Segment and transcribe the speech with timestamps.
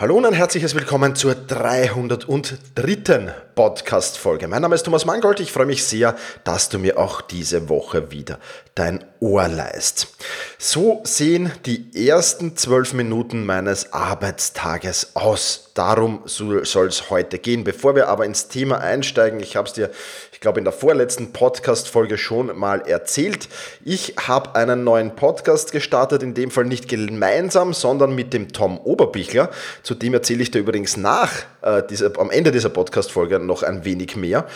[0.00, 3.34] Hallo und ein herzliches Willkommen zur 303.
[3.56, 4.46] Podcast-Folge.
[4.46, 5.40] Mein Name ist Thomas Mangold.
[5.40, 8.38] Ich freue mich sehr, dass du mir auch diese Woche wieder
[8.76, 10.14] dein Ohr leist.
[10.56, 15.72] So sehen die ersten zwölf Minuten meines Arbeitstages aus.
[15.74, 17.64] Darum soll es heute gehen.
[17.64, 19.90] Bevor wir aber ins Thema einsteigen, ich habe es dir,
[20.38, 23.48] ich glaube, in der vorletzten Podcast-Folge schon mal erzählt.
[23.84, 28.78] Ich habe einen neuen Podcast gestartet, in dem Fall nicht gemeinsam, sondern mit dem Tom
[28.78, 29.50] Oberbichler.
[29.82, 31.32] Zu dem erzähle ich dir übrigens nach
[31.62, 34.46] äh, dieser, am Ende dieser Podcast-Folge noch ein wenig mehr.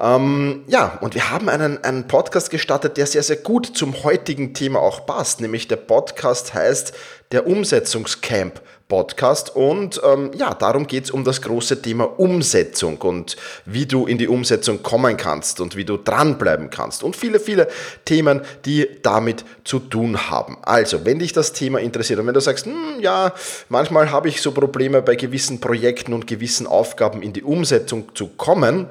[0.00, 4.54] Ähm, ja, und wir haben einen, einen Podcast gestartet, der sehr, sehr gut zum heutigen
[4.54, 5.40] Thema auch passt.
[5.40, 6.92] Nämlich der Podcast heißt
[7.32, 9.56] der Umsetzungscamp Podcast.
[9.56, 14.18] Und ähm, ja, darum geht es um das große Thema Umsetzung und wie du in
[14.18, 17.02] die Umsetzung kommen kannst und wie du dranbleiben kannst.
[17.02, 17.68] Und viele, viele
[18.04, 20.58] Themen, die damit zu tun haben.
[20.60, 23.32] Also, wenn dich das Thema interessiert und wenn du sagst, hm, ja,
[23.70, 28.26] manchmal habe ich so Probleme bei gewissen Projekten und gewissen Aufgaben in die Umsetzung zu
[28.26, 28.88] kommen,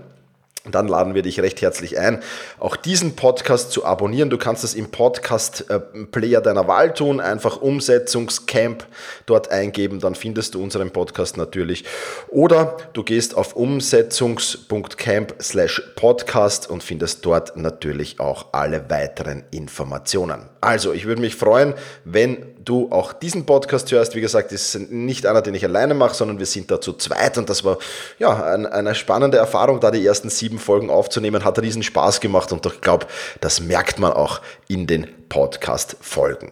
[0.70, 2.22] dann laden wir dich recht herzlich ein,
[2.60, 4.30] auch diesen Podcast zu abonnieren.
[4.30, 8.86] Du kannst es im Podcast-Player deiner Wahl tun, einfach Umsetzungscamp
[9.26, 11.86] dort eingeben, dann findest du unseren Podcast natürlich.
[12.28, 20.48] Oder du gehst auf umsetzungs.camp slash podcast und findest dort natürlich auch alle weiteren Informationen.
[20.62, 21.74] Also, ich würde mich freuen,
[22.06, 24.16] wenn du auch diesen Podcast hörst.
[24.16, 27.38] Wie gesagt, ist nicht einer, den ich alleine mache, sondern wir sind da zu zweit
[27.38, 27.78] und das war
[28.20, 32.66] ja eine spannende Erfahrung, da die ersten sieben Folgen aufzunehmen, hat riesen Spaß gemacht und
[32.66, 33.08] ich glaube,
[33.40, 36.52] das merkt man auch in den Podcast-Folgen.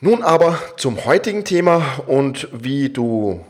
[0.00, 3.44] Nun aber zum heutigen Thema und wie du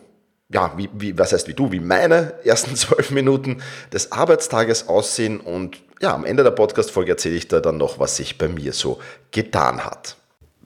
[0.49, 5.41] ja, wie, wie, was heißt wie du, wie meine ersten zwölf Minuten des Arbeitstages aussehen
[5.41, 8.73] und ja, am Ende der Podcast-Folge erzähle ich dir dann noch, was sich bei mir
[8.73, 8.99] so
[9.31, 10.17] getan hat.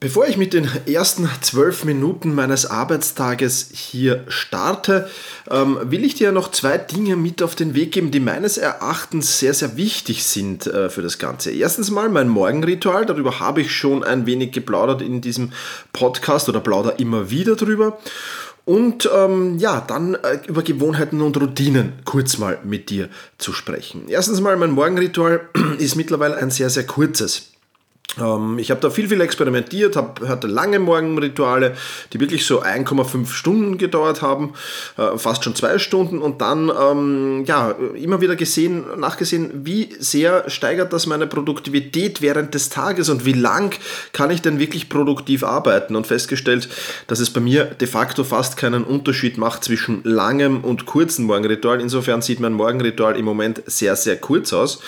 [0.03, 5.11] Bevor ich mit den ersten zwölf Minuten meines Arbeitstages hier starte,
[5.51, 9.39] ähm, will ich dir noch zwei Dinge mit auf den Weg geben, die meines Erachtens
[9.39, 11.51] sehr, sehr wichtig sind äh, für das Ganze.
[11.51, 15.53] Erstens mal mein Morgenritual, darüber habe ich schon ein wenig geplaudert in diesem
[15.93, 17.99] Podcast oder plauder immer wieder drüber.
[18.65, 24.05] Und ähm, ja, dann äh, über Gewohnheiten und Routinen kurz mal mit dir zu sprechen.
[24.09, 25.43] Erstens mal, mein Morgenritual
[25.79, 27.50] ist mittlerweile ein sehr, sehr kurzes.
[28.19, 31.75] Ähm, ich habe da viel, viel experimentiert, hab, hatte lange Morgenrituale,
[32.13, 34.55] die wirklich so 1,5 Stunden gedauert haben,
[34.97, 40.49] äh, fast schon zwei Stunden und dann ähm, ja, immer wieder gesehen, nachgesehen, wie sehr
[40.51, 43.79] steigert das meine Produktivität während des Tages und wie lang
[44.13, 46.69] kann ich denn wirklich produktiv arbeiten und festgestellt,
[47.07, 51.81] dass es bei mir de facto fast keinen Unterschied macht zwischen langem und kurzem Morgenritual.
[51.81, 54.81] Insofern sieht mein Morgenritual im Moment sehr, sehr kurz aus.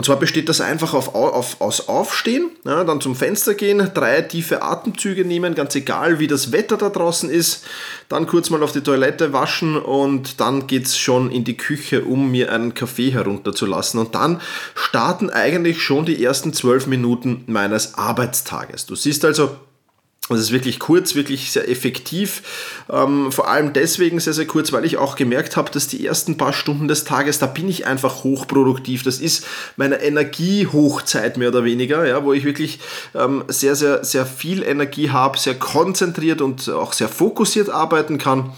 [0.00, 4.22] Und zwar besteht das einfach auf, auf, aus Aufstehen, ja, dann zum Fenster gehen, drei
[4.22, 7.66] tiefe Atemzüge nehmen, ganz egal wie das Wetter da draußen ist,
[8.08, 12.02] dann kurz mal auf die Toilette waschen und dann geht es schon in die Küche,
[12.02, 14.00] um mir einen Kaffee herunterzulassen.
[14.00, 14.40] Und dann
[14.74, 18.86] starten eigentlich schon die ersten zwölf Minuten meines Arbeitstages.
[18.86, 19.50] Du siehst also,
[20.36, 22.42] es ist wirklich kurz, wirklich sehr effektiv.
[22.90, 26.36] Ähm, vor allem deswegen sehr, sehr kurz, weil ich auch gemerkt habe, dass die ersten
[26.36, 29.02] paar Stunden des Tages, da bin ich einfach hochproduktiv.
[29.02, 29.46] Das ist
[29.76, 32.80] meine Energiehochzeit mehr oder weniger, ja, wo ich wirklich
[33.14, 38.52] ähm, sehr, sehr, sehr viel Energie habe, sehr konzentriert und auch sehr fokussiert arbeiten kann.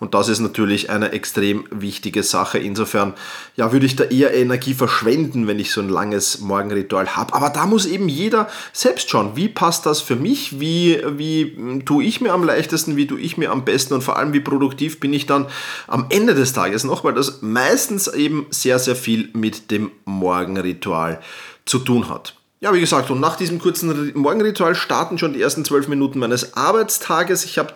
[0.00, 2.58] Und das ist natürlich eine extrem wichtige Sache.
[2.58, 3.14] Insofern
[3.56, 7.34] ja, würde ich da eher Energie verschwenden, wenn ich so ein langes Morgenritual habe.
[7.34, 11.84] Aber da muss eben jeder selbst schauen, wie passt das für mich, wie, wie hm,
[11.84, 14.40] tue ich mir am leichtesten, wie tue ich mir am besten und vor allem, wie
[14.40, 15.46] produktiv bin ich dann
[15.88, 21.20] am Ende des Tages noch, weil das meistens eben sehr, sehr viel mit dem Morgenritual
[21.64, 22.37] zu tun hat.
[22.60, 26.54] Ja, wie gesagt, und nach diesem kurzen Morgenritual starten schon die ersten zwölf Minuten meines
[26.54, 27.44] Arbeitstages.
[27.44, 27.72] Ich habe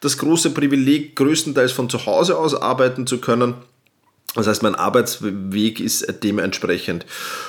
[0.00, 3.54] das große Privileg, größtenteils von zu Hause aus arbeiten zu können.
[4.34, 7.06] Das heißt, mein Arbeitsweg ist dementsprechend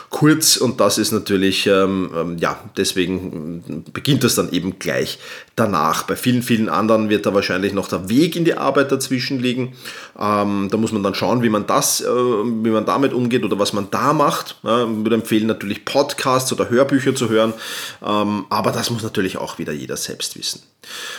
[0.09, 5.17] kurz und das ist natürlich, ähm, ähm, ja, deswegen beginnt das dann eben gleich
[5.55, 6.03] danach.
[6.03, 9.73] Bei vielen, vielen anderen wird da wahrscheinlich noch der Weg in die Arbeit dazwischen liegen.
[10.19, 13.57] Ähm, da muss man dann schauen, wie man das, äh, wie man damit umgeht oder
[13.57, 14.57] was man da macht.
[14.63, 17.53] Ja, ich würde empfehlen, natürlich Podcasts oder Hörbücher zu hören,
[18.05, 20.61] ähm, aber das muss natürlich auch wieder jeder selbst wissen.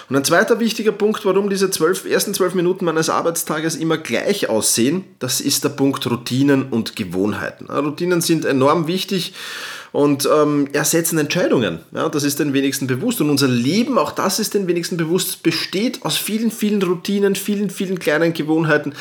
[0.08, 4.48] Und ein zweiter wichtiger Punkt, warum diese zwölf, ersten zwölf Minuten meines Arbeitstages immer gleich
[4.48, 7.70] aussehen, das ist ist der Punkt Routinen und Gewohnheiten.
[7.70, 9.32] Routinen sind enorm wichtig
[9.96, 11.78] und ähm, ersetzen Entscheidungen.
[11.93, 13.22] Ja, das ist den wenigsten bewusst.
[13.22, 17.70] Und unser Leben, auch das ist den wenigsten bewusst, besteht aus vielen, vielen Routinen, vielen,
[17.70, 18.93] vielen kleinen Gewohnheiten.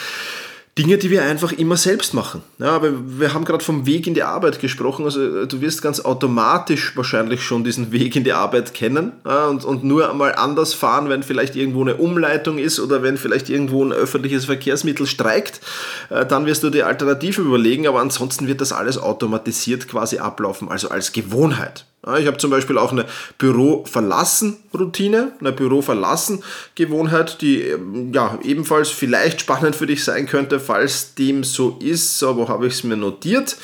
[0.78, 2.42] Dinge, die wir einfach immer selbst machen.
[2.60, 5.06] Ja, aber wir haben gerade vom Weg in die Arbeit gesprochen.
[5.06, 9.46] Also äh, du wirst ganz automatisch wahrscheinlich schon diesen Weg in die Arbeit kennen ja,
[9.46, 13.50] und, und nur einmal anders fahren, wenn vielleicht irgendwo eine Umleitung ist oder wenn vielleicht
[13.50, 15.62] irgendwo ein öffentliches Verkehrsmittel streikt.
[16.10, 20.68] Äh, dann wirst du die Alternative überlegen, aber ansonsten wird das alles automatisiert quasi ablaufen,
[20.68, 21.86] also als Gewohnheit.
[22.20, 23.06] Ich habe zum Beispiel auch eine
[23.40, 31.44] Büro-Verlassen-Routine, eine Büro-Verlassen-Gewohnheit, die ähm, ja, ebenfalls vielleicht spannend für dich sein könnte, falls dem
[31.44, 32.20] so ist.
[32.20, 33.58] So, wo habe ich es mir notiert?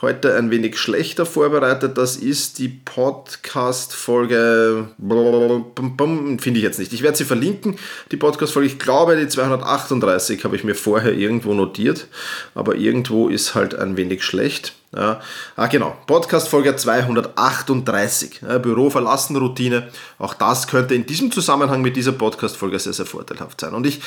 [0.00, 1.98] Heute ein wenig schlechter vorbereitet.
[1.98, 4.88] Das ist die Podcast-Folge.
[4.98, 6.92] Finde ich jetzt nicht.
[6.92, 7.76] Ich werde sie verlinken,
[8.10, 8.68] die Podcast-Folge.
[8.68, 12.08] Ich glaube, die 238 habe ich mir vorher irgendwo notiert,
[12.54, 14.74] aber irgendwo ist halt ein wenig schlecht.
[14.94, 15.20] Ja.
[15.56, 15.96] Ah, genau.
[16.06, 18.42] Podcast Folge 238.
[18.42, 19.88] Ja, Büro verlassen Routine.
[20.18, 23.72] Auch das könnte in diesem Zusammenhang mit dieser Podcast Folge sehr, sehr vorteilhaft sein.
[23.72, 24.02] Und ich,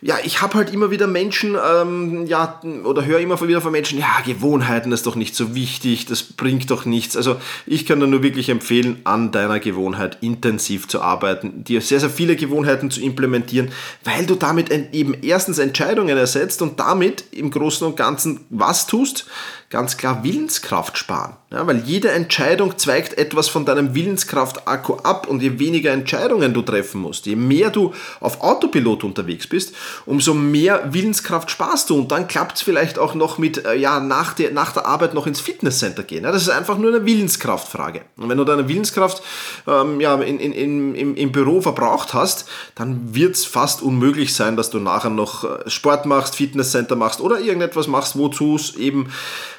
[0.00, 3.98] ja, ich habe halt immer wieder Menschen, ähm, ja, oder höre immer wieder von Menschen,
[3.98, 7.16] ja, Gewohnheiten ist doch nicht so wichtig, das bringt doch nichts.
[7.16, 7.34] Also
[7.66, 12.10] ich kann dir nur wirklich empfehlen, an deiner Gewohnheit intensiv zu arbeiten, dir sehr, sehr
[12.10, 13.72] viele Gewohnheiten zu implementieren,
[14.04, 19.26] weil du damit eben erstens Entscheidungen ersetzt und damit im Großen und Ganzen was tust?
[19.70, 21.39] ganz klar Willenskraft sparen.
[21.52, 26.62] Ja, weil jede Entscheidung zweigt etwas von deinem Willenskraft-Akku ab und je weniger Entscheidungen du
[26.62, 29.74] treffen musst, je mehr du auf Autopilot unterwegs bist,
[30.06, 33.98] umso mehr Willenskraft sparst du und dann klappt es vielleicht auch noch mit, äh, ja,
[33.98, 36.22] nach der, nach der Arbeit noch ins Fitnesscenter gehen.
[36.22, 38.02] Ja, das ist einfach nur eine Willenskraftfrage.
[38.16, 39.20] Und wenn du deine Willenskraft
[39.66, 44.34] ähm, ja, in, in, in, im, im Büro verbraucht hast, dann wird es fast unmöglich
[44.34, 48.76] sein, dass du nachher noch äh, Sport machst, Fitnesscenter machst oder irgendetwas machst, wozu es
[48.76, 49.12] eben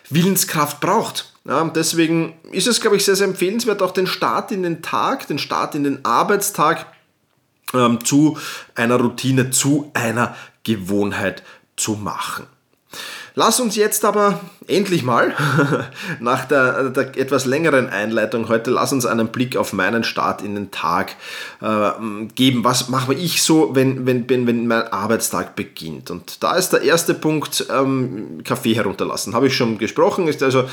[0.09, 1.30] Willenskraft braucht.
[1.43, 5.27] Ja, deswegen ist es, glaube ich, sehr, sehr empfehlenswert, auch den Start in den Tag,
[5.27, 6.85] den Start in den Arbeitstag
[7.73, 8.37] ähm, zu
[8.75, 11.43] einer Routine, zu einer Gewohnheit
[11.75, 12.45] zu machen.
[13.33, 14.41] Lass uns jetzt aber
[14.71, 15.33] endlich mal,
[16.19, 20.55] nach der, der, etwas längeren Einleitung heute, lass uns einen Blick auf meinen Start in
[20.55, 21.15] den Tag
[21.61, 21.91] äh,
[22.35, 22.63] geben.
[22.63, 26.09] Was mache ich so, wenn, wenn, wenn, mein Arbeitstag beginnt?
[26.09, 29.35] Und da ist der erste Punkt, ähm, Kaffee herunterlassen.
[29.35, 30.27] Habe ich schon gesprochen.
[30.27, 30.63] Ist also,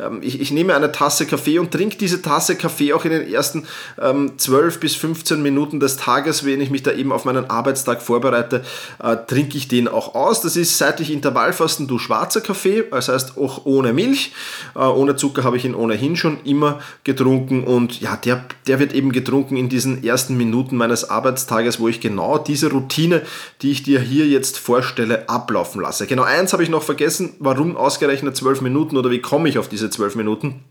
[0.00, 3.32] ähm, ich, ich, nehme eine Tasse Kaffee und trinke diese Tasse Kaffee auch in den
[3.32, 3.66] ersten
[4.00, 8.02] ähm, 12 bis 15 Minuten des Tages, wenn ich mich da eben auf meinen Arbeitstag
[8.02, 8.64] vorbereite,
[9.02, 10.40] äh, trinke ich den auch aus.
[10.40, 14.32] Das ist, seit ich Intervallfasten du schwarzer Kaffee, das heißt auch ohne Milch.
[14.74, 18.92] Äh, ohne Zucker habe ich ihn ohnehin schon immer getrunken und ja, der, der wird
[18.92, 23.22] eben getrunken in diesen ersten Minuten meines Arbeitstages, wo ich genau diese Routine,
[23.62, 26.06] die ich dir hier jetzt vorstelle, ablaufen lasse.
[26.06, 29.68] Genau eins habe ich noch vergessen, warum ausgerechnet zwölf Minuten oder wie komme ich auf
[29.68, 30.64] diese zwölf Minuten?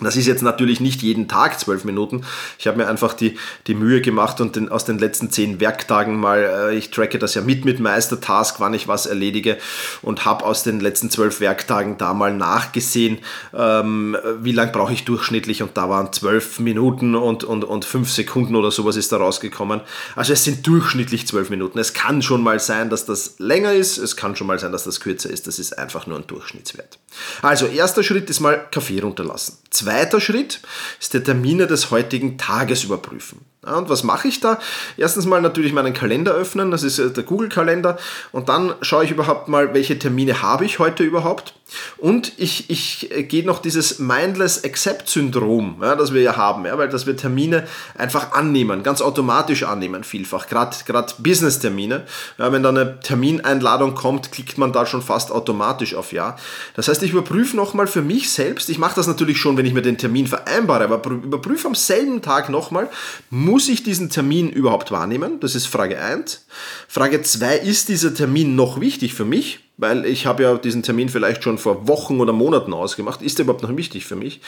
[0.00, 2.22] Das ist jetzt natürlich nicht jeden Tag zwölf Minuten.
[2.58, 3.38] Ich habe mir einfach die,
[3.68, 7.34] die Mühe gemacht und den, aus den letzten zehn Werktagen mal, äh, ich tracke das
[7.34, 9.56] ja mit mit Meistertask, wann ich was erledige
[10.02, 13.18] und habe aus den letzten zwölf Werktagen da mal nachgesehen,
[13.54, 18.10] ähm, wie lang brauche ich durchschnittlich und da waren zwölf Minuten und, und, und fünf
[18.10, 19.80] Sekunden oder sowas ist da rausgekommen.
[20.16, 21.78] Also es sind durchschnittlich zwölf Minuten.
[21.78, 24.84] Es kann schon mal sein, dass das länger ist, es kann schon mal sein, dass
[24.84, 25.46] das kürzer ist.
[25.46, 26.98] Das ist einfach nur ein Durchschnittswert.
[27.42, 29.58] Also erster Schritt ist mal Kaffee runterlassen.
[29.84, 30.60] Zweiter Schritt
[30.98, 33.44] ist der Termine des heutigen Tages überprüfen.
[33.64, 34.58] Und was mache ich da?
[34.96, 37.96] Erstens mal natürlich meinen Kalender öffnen, das ist äh, der Google-Kalender.
[38.32, 41.54] Und dann schaue ich überhaupt mal, welche Termine habe ich heute überhaupt.
[41.96, 46.76] Und ich, ich äh, gehe noch dieses Mindless Accept-Syndrom, ja, das wir ja haben, ja,
[46.78, 47.66] weil dass wir Termine
[47.96, 50.46] einfach annehmen, ganz automatisch annehmen, vielfach.
[50.46, 50.76] Gerade
[51.18, 52.04] Business-Termine.
[52.38, 56.36] Ja, wenn da eine Termineinladung kommt, klickt man da schon fast automatisch auf Ja.
[56.74, 59.74] Das heißt, ich überprüfe nochmal für mich selbst, ich mache das natürlich schon, wenn ich
[59.74, 62.88] mir den Termin vereinbare, aber überprüfe am selben Tag nochmal,
[63.30, 65.38] muss muss ich diesen Termin überhaupt wahrnehmen?
[65.38, 66.44] Das ist Frage 1.
[66.88, 69.60] Frage 2, ist dieser Termin noch wichtig für mich?
[69.76, 73.22] Weil ich habe ja diesen Termin vielleicht schon vor Wochen oder Monaten ausgemacht.
[73.22, 74.40] Ist der überhaupt noch wichtig für mich?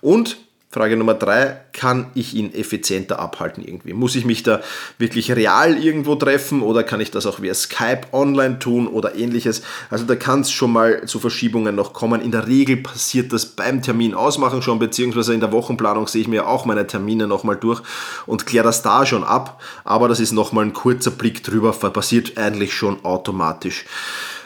[0.00, 0.36] Und
[0.74, 3.92] Frage Nummer drei, kann ich ihn effizienter abhalten irgendwie?
[3.92, 4.62] Muss ich mich da
[4.96, 9.60] wirklich real irgendwo treffen oder kann ich das auch via Skype online tun oder ähnliches?
[9.90, 12.22] Also da kann es schon mal zu Verschiebungen noch kommen.
[12.22, 16.28] In der Regel passiert das beim Termin ausmachen schon, beziehungsweise in der Wochenplanung sehe ich
[16.28, 17.82] mir auch meine Termine nochmal durch
[18.24, 19.60] und kläre das da schon ab.
[19.84, 23.84] Aber das ist nochmal ein kurzer Blick drüber, passiert eigentlich schon automatisch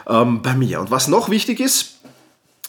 [0.07, 0.79] ähm, bei mir.
[0.79, 1.96] Und was noch wichtig ist,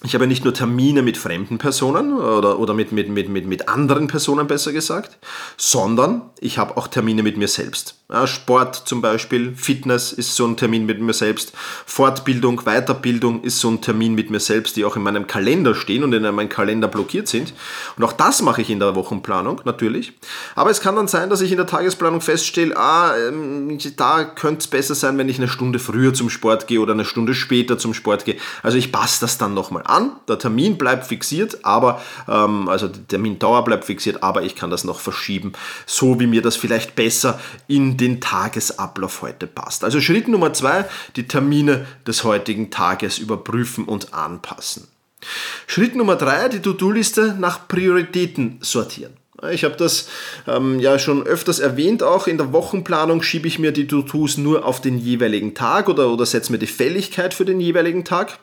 [0.04, 3.68] ich habe nicht nur Termine mit fremden Personen oder, oder mit, mit, mit, mit, mit
[3.68, 5.18] anderen Personen besser gesagt,
[5.56, 7.97] sondern ich habe auch Termine mit mir selbst.
[8.24, 11.52] Sport zum Beispiel, Fitness ist so ein Termin mit mir selbst,
[11.84, 16.02] Fortbildung, Weiterbildung ist so ein Termin mit mir selbst, die auch in meinem Kalender stehen
[16.02, 17.52] und in meinem Kalender blockiert sind.
[17.98, 20.14] Und auch das mache ich in der Wochenplanung natürlich.
[20.54, 24.60] Aber es kann dann sein, dass ich in der Tagesplanung feststelle, ah, ähm, da könnte
[24.60, 27.76] es besser sein, wenn ich eine Stunde früher zum Sport gehe oder eine Stunde später
[27.76, 28.36] zum Sport gehe.
[28.62, 30.12] Also ich passe das dann nochmal an.
[30.28, 34.84] Der Termin bleibt fixiert, aber ähm, also die Termindauer bleibt fixiert, aber ich kann das
[34.84, 35.52] noch verschieben,
[35.84, 39.84] so wie mir das vielleicht besser in den Tagesablauf heute passt.
[39.84, 40.86] Also Schritt Nummer zwei,
[41.16, 44.88] die Termine des heutigen Tages überprüfen und anpassen.
[45.66, 49.12] Schritt Nummer drei, die To-Do-Liste nach Prioritäten sortieren.
[49.52, 50.08] Ich habe das
[50.48, 54.64] ähm, ja schon öfters erwähnt, auch in der Wochenplanung schiebe ich mir die To-Dos nur
[54.64, 58.38] auf den jeweiligen Tag oder, oder setze mir die Fälligkeit für den jeweiligen Tag.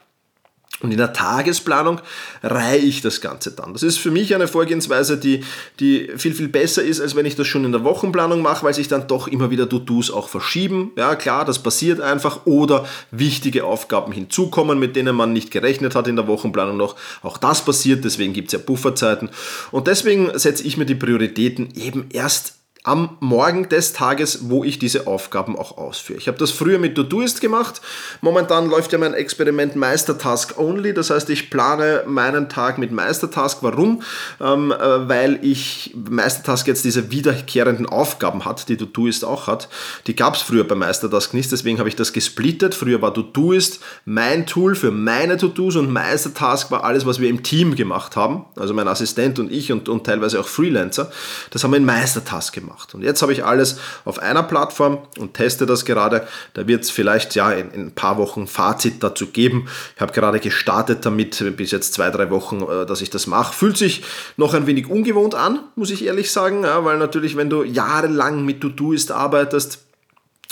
[0.81, 2.01] Und in der Tagesplanung
[2.43, 3.71] reihe ich das Ganze dann.
[3.71, 5.43] Das ist für mich eine Vorgehensweise, die,
[5.79, 8.73] die viel, viel besser ist, als wenn ich das schon in der Wochenplanung mache, weil
[8.73, 10.91] sich dann doch immer wieder To-Dos auch verschieben.
[10.97, 12.45] Ja, klar, das passiert einfach.
[12.45, 16.97] Oder wichtige Aufgaben hinzukommen, mit denen man nicht gerechnet hat in der Wochenplanung noch.
[17.23, 19.29] Auch das passiert, deswegen gibt es ja Pufferzeiten.
[19.71, 22.55] Und deswegen setze ich mir die Prioritäten eben erst
[22.85, 26.19] am Morgen des Tages, wo ich diese Aufgaben auch ausführe.
[26.19, 27.81] Ich habe das früher mit Todoist gemacht.
[28.21, 30.93] Momentan läuft ja mein Experiment Meistertask Only.
[30.93, 33.57] Das heißt, ich plane meinen Tag mit Meistertask.
[33.61, 34.03] Warum?
[34.39, 39.67] Ähm, äh, weil ich Meistertask jetzt diese wiederkehrenden Aufgaben hat, die Todoist auch hat.
[40.05, 42.75] Die gab es früher bei Meistertask nicht, deswegen habe ich das gesplittet.
[42.75, 47.41] Früher war Todoist mein Tool für meine To-Dos und Meistertask war alles, was wir im
[47.41, 48.45] Team gemacht haben.
[48.55, 51.11] Also mein Assistent und ich und, und teilweise auch Freelancer.
[51.49, 52.93] Das haben wir in Meistertask gemacht gemacht.
[52.93, 56.27] Und jetzt habe ich alles auf einer Plattform und teste das gerade.
[56.53, 59.67] Da wird es vielleicht ja in, in, ein paar Wochen Fazit dazu geben.
[59.95, 63.53] Ich habe gerade gestartet damit, bis jetzt zwei, drei Wochen, äh, dass ich das mache.
[63.53, 64.03] Fühlt sich
[64.37, 68.45] noch ein wenig ungewohnt an, muss ich ehrlich sagen, ja, weil natürlich, wenn du jahrelang
[68.45, 69.79] mit To-Doist arbeitest,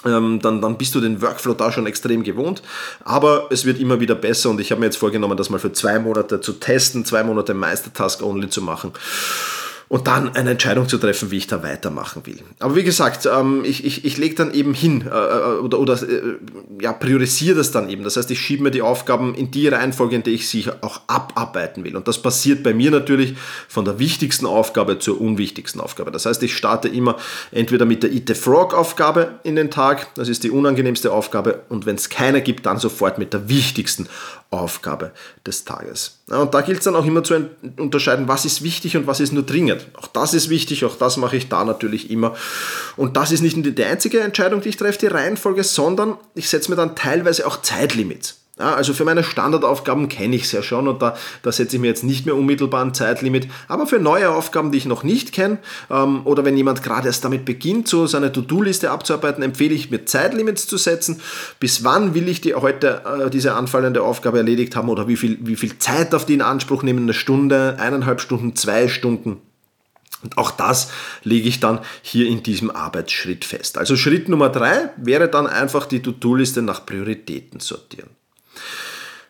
[0.05, 2.61] ähm, dann, dann bist du den Workflow da schon extrem gewohnt.
[3.05, 5.71] Aber es wird immer wieder besser und ich habe mir jetzt vorgenommen, das mal für
[5.71, 8.91] zwei Monate zu testen, zwei Monate Meistertask Only zu machen
[9.93, 12.39] und dann eine Entscheidung zu treffen, wie ich da weitermachen will.
[12.57, 15.93] Aber wie gesagt, ähm, ich, ich, ich lege dann eben hin äh, äh, oder, oder
[16.01, 16.39] äh,
[16.81, 18.03] ja, priorisiere das dann eben.
[18.03, 21.01] Das heißt, ich schiebe mir die Aufgaben in die Reihenfolge, in der ich sie auch
[21.05, 21.95] abarbeiten will.
[21.95, 23.35] Und das passiert bei mir natürlich
[23.67, 26.09] von der wichtigsten Aufgabe zur unwichtigsten Aufgabe.
[26.09, 27.17] Das heißt, ich starte immer
[27.51, 31.65] entweder mit der Eat the Frog Aufgabe in den Tag, das ist die unangenehmste Aufgabe,
[31.69, 34.07] und wenn es keine gibt, dann sofort mit der wichtigsten
[34.53, 35.11] Aufgabe
[35.45, 36.19] des Tages.
[36.29, 39.33] und da gilt es dann auch immer zu unterscheiden, was ist wichtig und was ist
[39.33, 39.87] nur dringend.
[39.95, 42.35] Auch das ist wichtig, auch das mache ich da natürlich immer.
[42.95, 46.49] Und das ist nicht nur die einzige Entscheidung, die ich treffe, die Reihenfolge, sondern ich
[46.49, 48.42] setze mir dann teilweise auch Zeitlimits.
[48.59, 51.87] Also für meine Standardaufgaben kenne ich es ja schon und da, da setze ich mir
[51.87, 53.47] jetzt nicht mehr unmittelbar ein Zeitlimit.
[53.67, 55.57] Aber für neue Aufgaben, die ich noch nicht kenne,
[55.89, 60.05] ähm, oder wenn jemand gerade erst damit beginnt, so seine To-Do-Liste abzuarbeiten, empfehle ich mir
[60.05, 61.19] Zeitlimits zu setzen.
[61.59, 65.39] Bis wann will ich die heute äh, diese anfallende Aufgabe erledigt haben oder wie viel,
[65.41, 67.05] wie viel Zeit auf die in Anspruch nehmen?
[67.05, 69.41] Eine Stunde, eineinhalb Stunden, zwei Stunden?
[70.21, 70.91] Und auch das
[71.23, 73.79] lege ich dann hier in diesem Arbeitsschritt fest.
[73.79, 78.11] Also Schritt Nummer drei wäre dann einfach die To-Do-Liste nach Prioritäten sortieren.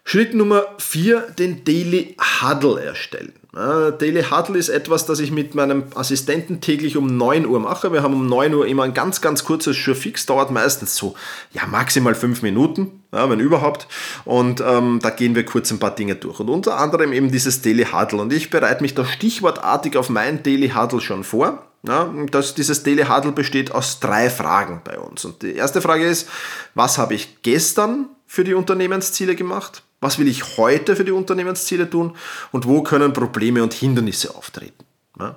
[0.03, 3.33] Schritt Nummer 4, den Daily Huddle erstellen.
[3.53, 7.93] Daily Huddle ist etwas, das ich mit meinem Assistenten täglich um 9 Uhr mache.
[7.93, 11.13] Wir haben um 9 Uhr immer ein ganz, ganz kurzes Surefix, dauert meistens so,
[11.51, 13.87] ja, maximal 5 Minuten, ja, wenn überhaupt.
[14.25, 16.39] Und ähm, da gehen wir kurz ein paar Dinge durch.
[16.39, 18.21] Und unter anderem eben dieses Daily Huddle.
[18.21, 21.67] Und ich bereite mich da stichwortartig auf mein Daily Huddle schon vor.
[21.87, 25.25] Ja, das, dieses Daily Huddle besteht aus drei Fragen bei uns.
[25.25, 26.27] Und die erste Frage ist,
[26.73, 29.83] was habe ich gestern für die Unternehmensziele gemacht?
[30.01, 32.15] Was will ich heute für die Unternehmensziele tun?
[32.51, 34.83] Und wo können Probleme und Hindernisse auftreten?
[35.19, 35.35] Ja.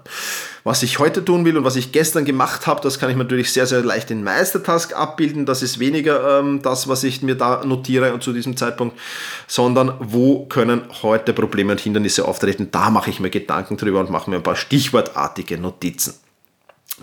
[0.64, 3.52] Was ich heute tun will und was ich gestern gemacht habe, das kann ich natürlich
[3.52, 5.44] sehr, sehr leicht in Meistertask abbilden.
[5.44, 8.98] Das ist weniger ähm, das, was ich mir da notiere und zu diesem Zeitpunkt,
[9.46, 12.68] sondern wo können heute Probleme und Hindernisse auftreten.
[12.70, 16.14] Da mache ich mir Gedanken drüber und mache mir ein paar stichwortartige Notizen.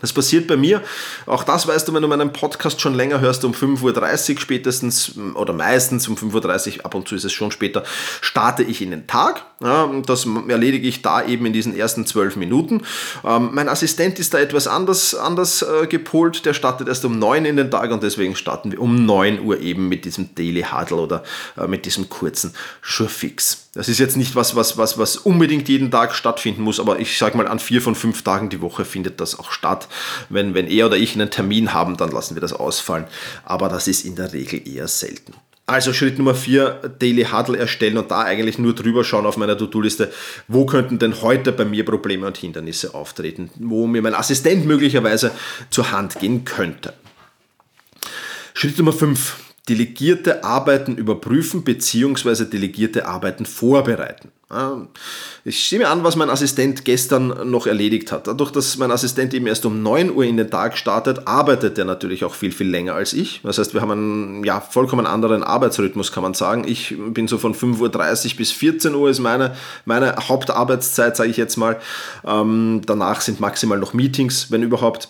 [0.01, 0.81] Das passiert bei mir,
[1.27, 5.13] auch das weißt du, wenn du meinen Podcast schon länger hörst, um 5.30 Uhr spätestens
[5.35, 7.83] oder meistens um 5.30 Uhr, ab und zu ist es schon später,
[8.21, 9.45] starte ich in den Tag.
[9.63, 12.81] Ja, das erledige ich da eben in diesen ersten zwölf Minuten.
[13.23, 17.45] Ähm, mein Assistent ist da etwas anders, anders äh, gepolt, der startet erst um 9
[17.45, 20.97] in den Tag und deswegen starten wir um 9 Uhr eben mit diesem Daily Huddle
[20.97, 21.23] oder
[21.57, 23.69] äh, mit diesem kurzen Surefix.
[23.73, 27.17] Das ist jetzt nicht was, was, was, was unbedingt jeden Tag stattfinden muss, aber ich
[27.17, 29.87] sage mal, an vier von fünf Tagen die Woche findet das auch statt.
[30.27, 33.05] Wenn, wenn er oder ich einen Termin haben, dann lassen wir das ausfallen.
[33.45, 35.33] Aber das ist in der Regel eher selten.
[35.65, 39.57] Also Schritt Nummer vier, Daily Huddle erstellen und da eigentlich nur drüber schauen auf meiner
[39.57, 40.11] To-Do-Liste,
[40.49, 45.31] wo könnten denn heute bei mir Probleme und Hindernisse auftreten, wo mir mein Assistent möglicherweise
[45.69, 46.93] zur Hand gehen könnte.
[48.53, 49.37] Schritt Nummer 5
[49.69, 52.43] delegierte Arbeiten überprüfen bzw.
[52.45, 54.31] delegierte Arbeiten vorbereiten.
[55.45, 58.27] Ich sehe mir an, was mein Assistent gestern noch erledigt hat.
[58.27, 61.85] Dadurch, dass mein Assistent eben erst um 9 Uhr in den Tag startet, arbeitet er
[61.85, 63.41] natürlich auch viel, viel länger als ich.
[63.43, 66.65] Das heißt, wir haben einen ja, vollkommen anderen Arbeitsrhythmus, kann man sagen.
[66.67, 69.55] Ich bin so von 5.30 Uhr bis 14 Uhr ist meine,
[69.85, 71.79] meine Hauptarbeitszeit, sage ich jetzt mal.
[72.25, 75.09] Ähm, danach sind maximal noch Meetings, wenn überhaupt.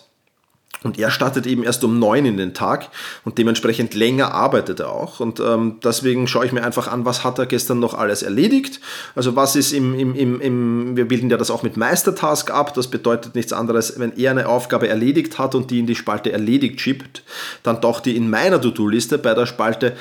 [0.83, 2.89] Und er startet eben erst um neun in den Tag
[3.23, 5.19] und dementsprechend länger arbeitet er auch.
[5.19, 8.79] Und ähm, deswegen schaue ich mir einfach an, was hat er gestern noch alles erledigt.
[9.15, 12.73] Also was ist im, im, im, im, wir bilden ja das auch mit Meistertask ab.
[12.73, 16.31] Das bedeutet nichts anderes, wenn er eine Aufgabe erledigt hat und die in die Spalte
[16.31, 17.23] erledigt schiebt,
[17.63, 19.95] dann taucht die in meiner To-Do-Liste bei der Spalte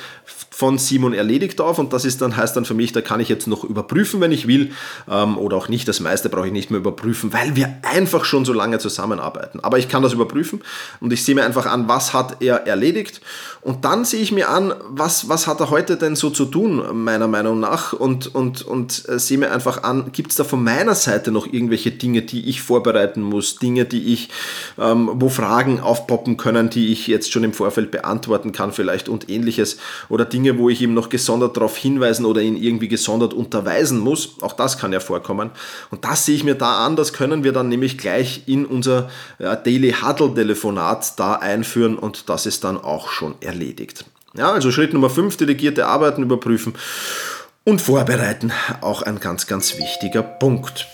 [0.53, 3.27] von Simon erledigt auf und das ist dann, heißt dann für mich, da kann ich
[3.27, 4.71] jetzt noch überprüfen, wenn ich will,
[5.09, 5.87] ähm, oder auch nicht.
[5.87, 9.61] Das meiste brauche ich nicht mehr überprüfen, weil wir einfach schon so lange zusammenarbeiten.
[9.61, 10.61] Aber ich kann das überprüfen
[10.99, 13.19] und ich sehe mir einfach an, was hat er erledigt
[13.61, 16.83] und dann sehe ich mir an, was, was hat er heute denn so zu tun,
[17.03, 20.63] meiner Meinung nach und, und, und äh, sehe mir einfach an, gibt es da von
[20.63, 24.29] meiner Seite noch irgendwelche Dinge, die ich vorbereiten muss, Dinge, die ich,
[24.77, 29.29] ähm, wo Fragen aufpoppen können, die ich jetzt schon im Vorfeld beantworten kann vielleicht und
[29.29, 29.77] ähnliches
[30.09, 33.99] oder Dinge, Dinge, wo ich ihm noch gesondert darauf hinweisen oder ihn irgendwie gesondert unterweisen
[33.99, 34.41] muss.
[34.41, 35.51] Auch das kann ja vorkommen.
[35.89, 36.95] Und das sehe ich mir da an.
[36.95, 39.09] Das können wir dann nämlich gleich in unser
[39.39, 44.05] ja, Daily Huddle Telefonat da einführen und das ist dann auch schon erledigt.
[44.35, 46.73] Ja, also Schritt Nummer 5, delegierte Arbeiten überprüfen
[47.63, 48.51] und vorbereiten.
[48.81, 50.87] Auch ein ganz, ganz wichtiger Punkt.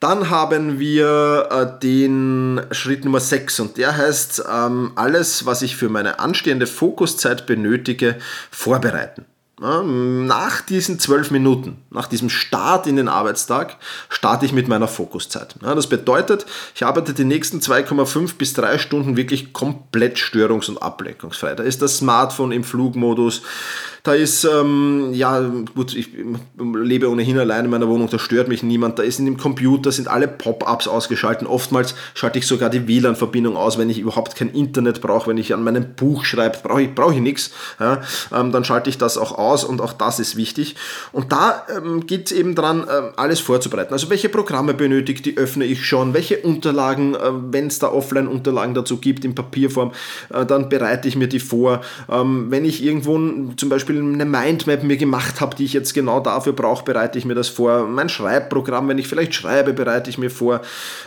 [0.00, 5.76] Dann haben wir äh, den Schritt Nummer 6 und der heißt, ähm, alles, was ich
[5.76, 8.16] für meine anstehende Fokuszeit benötige,
[8.50, 9.26] vorbereiten.
[9.62, 13.76] Nach diesen zwölf Minuten, nach diesem Start in den Arbeitstag,
[14.08, 15.54] starte ich mit meiner Fokuszeit.
[15.60, 21.54] Das bedeutet, ich arbeite die nächsten 2,5 bis 3 Stunden wirklich komplett störungs- und ablenkungsfrei.
[21.54, 23.42] Da ist das Smartphone im Flugmodus,
[24.02, 25.40] da ist, ähm, ja,
[25.74, 26.08] gut, ich
[26.58, 28.98] lebe ohnehin allein in meiner Wohnung, da stört mich niemand.
[28.98, 31.48] Da ist in dem Computer, sind alle Pop-ups ausgeschaltet.
[31.48, 35.52] Oftmals schalte ich sogar die WLAN-Verbindung aus, wenn ich überhaupt kein Internet brauche, wenn ich
[35.52, 37.50] an meinem Buch schreibe, brauche ich, brauch ich nichts.
[37.78, 38.00] Ja,
[38.34, 40.76] ähm, dann schalte ich das auch aus und auch das ist wichtig.
[41.12, 43.92] Und da ähm, geht es eben dran, äh, alles vorzubereiten.
[43.92, 47.18] Also welche Programme benötigt, die öffne ich schon, welche Unterlagen, äh,
[47.50, 49.92] wenn es da Offline-Unterlagen dazu gibt in Papierform,
[50.32, 51.82] äh, dann bereite ich mir die vor.
[52.08, 53.10] Ähm, wenn ich irgendwo
[53.56, 57.18] zum Beispiel Beispiel eine Mindmap mir gemacht habe, die ich jetzt genau dafür brauche, bereite
[57.18, 57.86] ich mir das vor.
[57.86, 60.60] Mein Schreibprogramm, wenn ich vielleicht schreibe, bereite ich mir vor.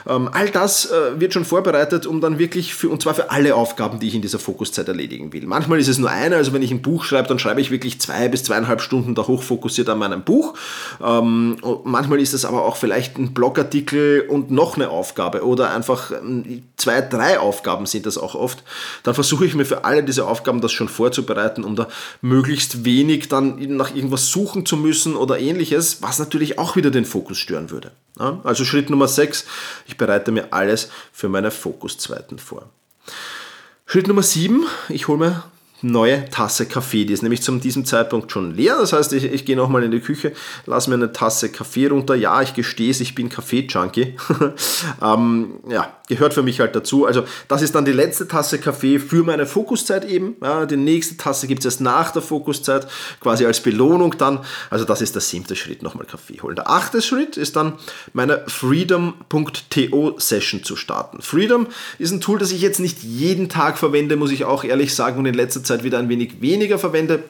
[0.07, 3.55] Ähm, all das äh, wird schon vorbereitet, um dann wirklich für, und zwar für alle
[3.55, 5.45] Aufgaben, die ich in dieser Fokuszeit erledigen will.
[5.45, 7.99] Manchmal ist es nur eine, also wenn ich ein Buch schreibe, dann schreibe ich wirklich
[8.01, 10.55] zwei bis zweieinhalb Stunden da hochfokussiert an meinem Buch.
[11.03, 16.11] Ähm, manchmal ist es aber auch vielleicht ein Blogartikel und noch eine Aufgabe oder einfach
[16.11, 18.63] ähm, zwei, drei Aufgaben sind das auch oft.
[19.03, 21.87] Dann versuche ich mir für alle diese Aufgaben das schon vorzubereiten, um da
[22.21, 27.05] möglichst wenig dann nach irgendwas suchen zu müssen oder ähnliches, was natürlich auch wieder den
[27.05, 27.91] Fokus stören würde.
[28.43, 29.45] Also Schritt Nummer 6,
[29.87, 32.69] ich bereite mir alles für meine Fokuszeiten vor.
[33.85, 35.43] Schritt Nummer 7, ich hole mir
[35.83, 37.05] neue Tasse Kaffee.
[37.05, 38.77] Die ist nämlich zu diesem Zeitpunkt schon leer.
[38.79, 40.33] Das heißt, ich, ich gehe nochmal in die Küche,
[40.65, 42.15] lasse mir eine Tasse Kaffee runter.
[42.15, 44.15] Ja, ich gestehe es, ich bin Kaffee-Junkie.
[45.01, 47.05] ähm, ja, gehört für mich halt dazu.
[47.05, 50.37] Also das ist dann die letzte Tasse Kaffee für meine Fokuszeit eben.
[50.41, 52.87] Ja, die nächste Tasse gibt es erst nach der Fokuszeit,
[53.19, 54.39] quasi als Belohnung dann.
[54.69, 56.55] Also das ist der siebte Schritt, nochmal Kaffee holen.
[56.55, 57.73] Der achte Schritt ist dann
[58.13, 61.21] meine freedom.to Session zu starten.
[61.21, 61.67] Freedom
[61.99, 65.19] ist ein Tool, das ich jetzt nicht jeden Tag verwende, muss ich auch ehrlich sagen,
[65.19, 67.23] und in letzter Zeit Zeit wieder ein wenig weniger verwende.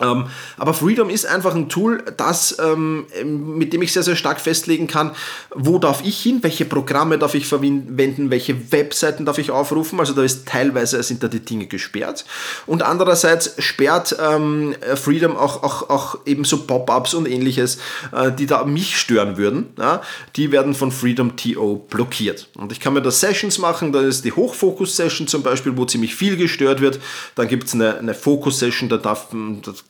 [0.00, 4.40] Ähm, aber Freedom ist einfach ein Tool, das, ähm, mit dem ich sehr, sehr stark
[4.40, 5.12] festlegen kann,
[5.54, 10.00] wo darf ich hin, welche Programme darf ich verwenden, welche Webseiten darf ich aufrufen.
[10.00, 12.24] Also da ist teilweise sind da die Dinge gesperrt.
[12.66, 17.78] Und andererseits sperrt ähm, Freedom auch, auch, auch eben so Pop-ups und ähnliches,
[18.12, 19.70] äh, die da mich stören würden.
[19.78, 20.02] Ja?
[20.36, 22.48] Die werden von Freedom TO blockiert.
[22.56, 26.14] Und ich kann mir da Sessions machen, da ist die Hochfokus-Session zum Beispiel, wo ziemlich
[26.14, 27.00] viel gestört wird.
[27.34, 29.28] Dann gibt es eine, eine Focus-Session, da darf,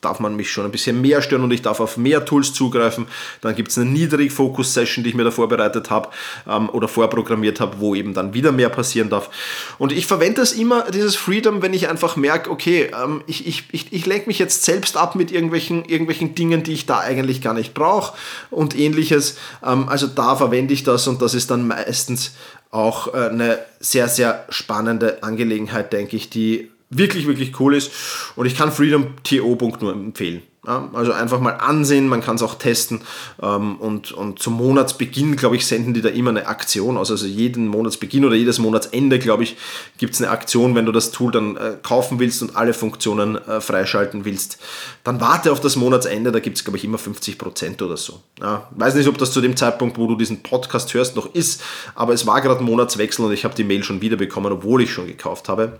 [0.01, 3.05] darf man mich schon ein bisschen mehr stören und ich darf auf mehr Tools zugreifen.
[3.41, 6.09] Dann gibt es eine Niedrig-Fokus-Session, die ich mir da vorbereitet habe
[6.49, 9.29] ähm, oder vorprogrammiert habe, wo eben dann wieder mehr passieren darf.
[9.77, 13.65] Und ich verwende das immer, dieses Freedom, wenn ich einfach merke, okay, ähm, ich, ich,
[13.71, 17.41] ich, ich lenke mich jetzt selbst ab mit irgendwelchen, irgendwelchen Dingen, die ich da eigentlich
[17.41, 18.17] gar nicht brauche
[18.49, 19.37] und ähnliches.
[19.63, 22.31] Ähm, also da verwende ich das und das ist dann meistens
[22.71, 27.91] auch äh, eine sehr, sehr spannende Angelegenheit, denke ich, die wirklich, wirklich cool ist.
[28.35, 29.57] Und ich kann Freedom TO.
[29.81, 30.43] nur empfehlen.
[30.63, 33.01] Also einfach mal ansehen, man kann es auch testen
[33.41, 37.09] ähm, und, und zum Monatsbeginn, glaube ich, senden die da immer eine Aktion aus.
[37.09, 39.57] Also jeden Monatsbeginn oder jedes Monatsende, glaube ich,
[39.97, 43.37] gibt es eine Aktion, wenn du das Tool dann äh, kaufen willst und alle Funktionen
[43.37, 44.59] äh, freischalten willst.
[45.03, 48.19] Dann warte auf das Monatsende, da gibt es, glaube ich, immer 50% oder so.
[48.69, 51.63] Weiß nicht, ob das zu dem Zeitpunkt, wo du diesen Podcast hörst, noch ist,
[51.95, 54.93] aber es war gerade Monatswechsel und ich habe die Mail schon wieder bekommen, obwohl ich
[54.93, 55.79] schon gekauft habe.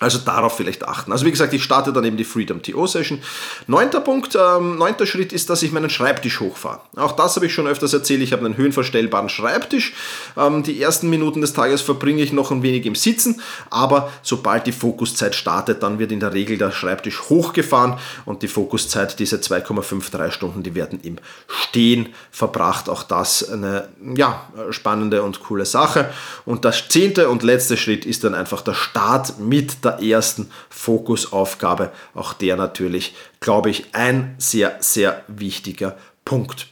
[0.00, 1.12] Also darauf vielleicht achten.
[1.12, 3.20] Also wie gesagt, ich starte dann eben die Freedom TO Session.
[3.66, 6.80] Neunter Punkt, ähm, neunter Schritt ist, dass ich meinen Schreibtisch hochfahre.
[6.96, 8.22] Auch das habe ich schon öfters erzählt.
[8.22, 9.92] Ich habe einen höhenverstellbaren Schreibtisch.
[10.38, 14.66] Ähm, die ersten Minuten des Tages verbringe ich noch ein wenig im Sitzen, aber sobald
[14.66, 19.36] die Fokuszeit startet, dann wird in der Regel der Schreibtisch hochgefahren und die Fokuszeit, diese
[19.36, 22.88] 2,53 Stunden, die werden im Stehen verbracht.
[22.88, 26.08] Auch das eine ja, spannende und coole Sache.
[26.46, 31.90] Und das zehnte und letzte Schritt ist dann einfach der Start mit der ersten Fokusaufgabe.
[32.14, 36.68] Auch der natürlich, glaube ich, ein sehr, sehr wichtiger Punkt.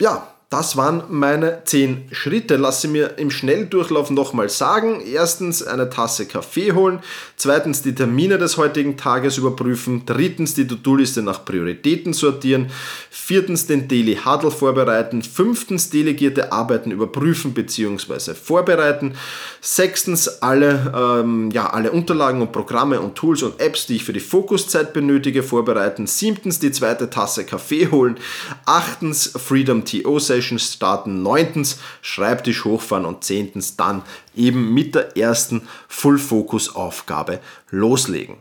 [0.00, 2.56] Ja, das waren meine zehn Schritte.
[2.56, 5.00] Lass sie mir im Schnelldurchlauf nochmal sagen.
[5.00, 6.98] Erstens eine Tasse Kaffee holen.
[7.36, 10.02] Zweitens die Termine des heutigen Tages überprüfen.
[10.04, 12.66] Drittens die To-Do-Liste nach Prioritäten sortieren.
[13.08, 15.22] Viertens den Daily Huddle vorbereiten.
[15.22, 18.34] Fünftens delegierte Arbeiten überprüfen bzw.
[18.34, 19.14] vorbereiten.
[19.62, 24.12] Sechstens alle, ähm, ja, alle Unterlagen und Programme und Tools und Apps, die ich für
[24.12, 26.06] die Fokuszeit benötige, vorbereiten.
[26.06, 28.18] Siebtens die zweite Tasse Kaffee holen.
[28.66, 31.22] Achtens Freedom TO Session Sessions starten.
[31.22, 34.02] Neuntens Schreibtisch hochfahren und zehntens dann
[34.34, 38.36] eben mit der ersten Full-Focus-Aufgabe loslegen.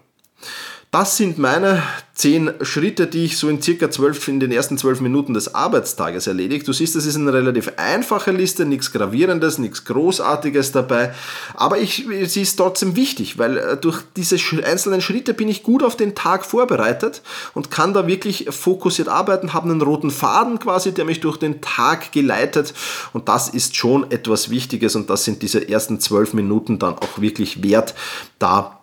[0.91, 1.81] Das sind meine
[2.15, 6.27] zehn Schritte, die ich so in circa zwölf, in den ersten zwölf Minuten des Arbeitstages
[6.27, 6.67] erledigt.
[6.67, 11.13] Du siehst, das ist eine relativ einfache Liste, nichts Gravierendes, nichts Großartiges dabei.
[11.53, 15.81] Aber ich, sie ist trotzdem wichtig, weil äh, durch diese einzelnen Schritte bin ich gut
[15.81, 17.21] auf den Tag vorbereitet
[17.53, 21.61] und kann da wirklich fokussiert arbeiten, habe einen roten Faden quasi, der mich durch den
[21.61, 22.73] Tag geleitet.
[23.13, 27.21] Und das ist schon etwas Wichtiges und das sind diese ersten zwölf Minuten dann auch
[27.21, 27.95] wirklich wert,
[28.39, 28.80] da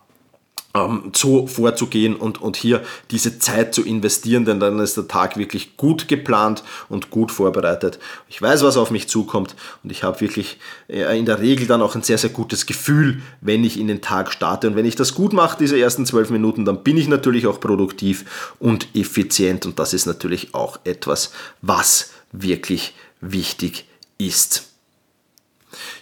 [0.75, 5.37] ähm, so vorzugehen und, und hier diese Zeit zu investieren, denn dann ist der Tag
[5.37, 7.99] wirklich gut geplant und gut vorbereitet.
[8.29, 11.83] Ich weiß, was auf mich zukommt und ich habe wirklich äh, in der Regel dann
[11.83, 14.69] auch ein sehr, sehr gutes Gefühl, wenn ich in den Tag starte.
[14.69, 17.61] Und wenn ich das gut mache, diese ersten zwölf Minuten, dann bin ich natürlich auch
[17.61, 23.87] produktiv und effizient und das ist natürlich auch etwas, was wirklich wichtig
[24.19, 24.65] ist.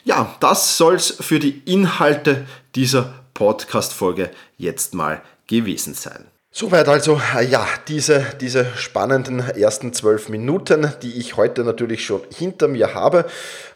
[0.04, 6.26] Ja, das soll es für die Inhalte dieser Podcast-Folge jetzt mal gewesen sein.
[6.58, 12.22] Soweit also, äh, ja, diese, diese spannenden ersten zwölf Minuten, die ich heute natürlich schon
[12.34, 13.26] hinter mir habe.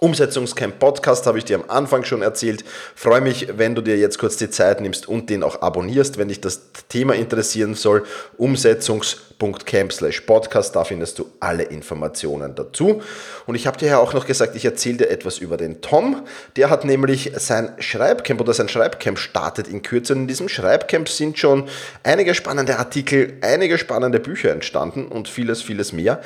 [0.00, 2.64] Umsetzungscamp Podcast habe ich dir am Anfang schon erzählt.
[2.94, 6.28] Freue mich, wenn du dir jetzt kurz die Zeit nimmst und den auch abonnierst, wenn
[6.28, 8.04] dich das Thema interessieren soll.
[8.38, 13.02] Umsetzungs.camp slash Podcast, da findest du alle Informationen dazu.
[13.44, 16.22] Und ich habe dir ja auch noch gesagt, ich erzähle dir etwas über den Tom.
[16.56, 20.14] Der hat nämlich sein Schreibcamp oder sein Schreibcamp startet in Kürze.
[20.14, 21.68] Und in diesem Schreibcamp sind schon
[22.04, 26.22] einige spannende Artikel, einige spannende Bücher entstanden und vieles, vieles mehr.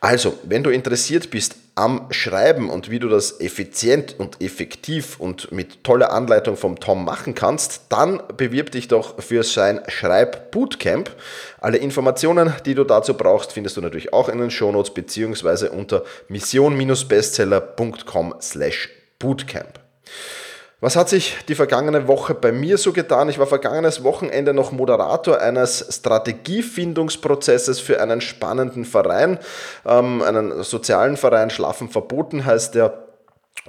[0.00, 5.52] Also, wenn du interessiert bist am Schreiben und wie du das effizient und effektiv und
[5.52, 11.14] mit toller Anleitung vom Tom machen kannst, dann bewirb dich doch für sein Schreib-Bootcamp.
[11.60, 16.02] Alle Informationen, die du dazu brauchst, findest du natürlich auch in den Shownotes beziehungsweise unter
[16.28, 19.80] mission-bestseller.com slash bootcamp.
[20.80, 23.30] Was hat sich die vergangene Woche bei mir so getan?
[23.30, 29.38] Ich war vergangenes Wochenende noch Moderator eines Strategiefindungsprozesses für einen spannenden Verein,
[29.86, 33.05] ähm, einen sozialen Verein, Schlafen verboten heißt der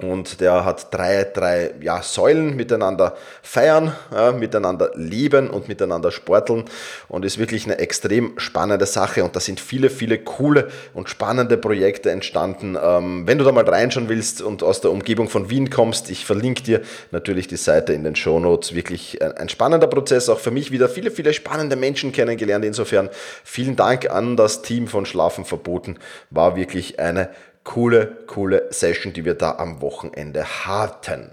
[0.00, 6.64] und der hat drei, drei ja, Säulen miteinander feiern, ja, miteinander lieben und miteinander sporteln
[7.08, 9.24] und ist wirklich eine extrem spannende Sache.
[9.24, 12.78] Und da sind viele, viele coole und spannende Projekte entstanden.
[12.80, 16.24] Ähm, wenn du da mal reinschauen willst und aus der Umgebung von Wien kommst, ich
[16.24, 16.80] verlinke dir
[17.10, 18.74] natürlich die Seite in den Show Notes.
[18.74, 22.64] Wirklich ein, ein spannender Prozess, auch für mich wieder viele, viele spannende Menschen kennengelernt.
[22.64, 23.10] Insofern
[23.42, 25.98] vielen Dank an das Team von Schlafen verboten.
[26.30, 27.30] War wirklich eine
[27.68, 31.30] coole, coole Session, die wir da am Wochenende hatten.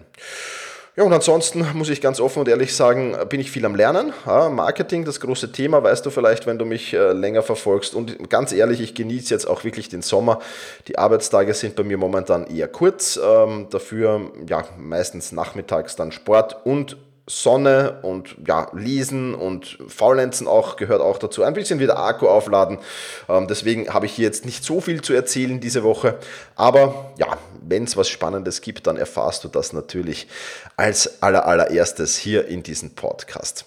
[0.98, 4.13] Ja, und ansonsten muss ich ganz offen und ehrlich sagen, bin ich viel am Lernen.
[4.26, 7.95] Marketing, das große Thema, weißt du vielleicht, wenn du mich äh, länger verfolgst.
[7.95, 10.39] Und ganz ehrlich, ich genieße jetzt auch wirklich den Sommer.
[10.88, 13.17] Die Arbeitstage sind bei mir momentan eher kurz.
[13.21, 20.75] Ähm, dafür ja meistens nachmittags dann Sport und Sonne und ja, Lesen und Faulenzen auch
[20.75, 21.41] gehört auch dazu.
[21.41, 22.77] Ein bisschen wieder Akku aufladen.
[23.27, 26.19] Ähm, deswegen habe ich hier jetzt nicht so viel zu erzählen diese Woche.
[26.55, 30.27] Aber ja, wenn es was Spannendes gibt, dann erfahrst du das natürlich
[30.77, 33.65] als aller, allererstes hier in diesem Podcast.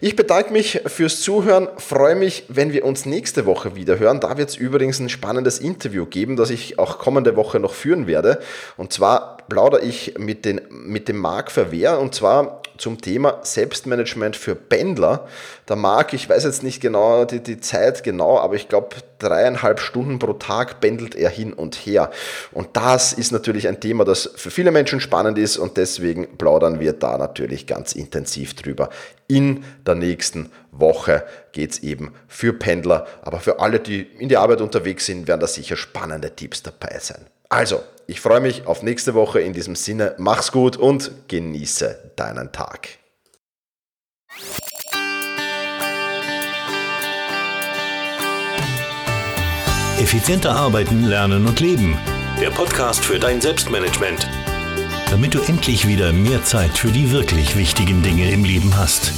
[0.00, 4.20] Ich bedanke mich fürs Zuhören, freue mich, wenn wir uns nächste Woche wieder hören.
[4.20, 8.06] Da wird es übrigens ein spannendes Interview geben, das ich auch kommende Woche noch führen
[8.06, 8.40] werde.
[8.76, 14.36] Und zwar plaudere ich mit, den, mit dem Marc Verwehr und zwar zum Thema Selbstmanagement
[14.36, 15.28] für Pendler.
[15.68, 19.80] Der Marc, ich weiß jetzt nicht genau die, die Zeit genau, aber ich glaube dreieinhalb
[19.80, 22.10] Stunden pro Tag pendelt er hin und her.
[22.52, 26.80] Und das ist natürlich ein Thema, das für viele Menschen spannend ist und deswegen plaudern
[26.80, 28.88] wir da natürlich ganz intensiv drüber.
[29.28, 34.36] In der nächsten Woche geht es eben für Pendler, aber für alle, die in die
[34.36, 37.26] Arbeit unterwegs sind, werden da sicher spannende Tipps dabei sein.
[37.52, 39.40] Also, ich freue mich auf nächste Woche.
[39.40, 42.90] In diesem Sinne, mach's gut und genieße deinen Tag.
[49.98, 51.98] Effizienter arbeiten, lernen und leben.
[52.40, 54.28] Der Podcast für dein Selbstmanagement.
[55.10, 59.12] Damit du endlich wieder mehr Zeit für die wirklich wichtigen Dinge im Leben hast.